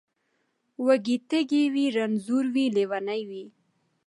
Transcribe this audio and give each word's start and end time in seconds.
وږی 0.85 1.17
تږی 1.29 1.63
وي 1.73 1.85
رنځور 1.95 2.45
وي 2.53 2.65
لېونی 2.75 3.21
وي 3.29 3.45